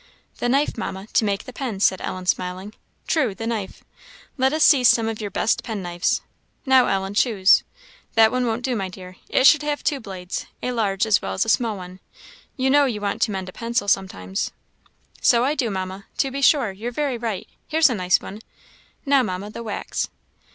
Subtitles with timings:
[0.39, 2.73] "The knife, Mamma, to make the pens," said Ellen, smiling.
[3.05, 3.83] "True, the knife.
[4.35, 6.21] Let us see some of your best penknives.
[6.65, 7.61] Now, Ellen, choose.
[8.15, 11.33] That one won't do, my dear; it should have two blades a large as well
[11.35, 11.99] as a small one.
[12.57, 14.49] You know you want to mend a pencil sometimes."
[15.21, 18.39] "So I do, Mamma to be sure you're very right; here's a nice one.
[19.05, 20.09] Now, Mamma, the wax."